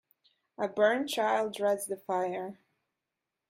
[0.57, 2.57] A burnt child dreads the fire.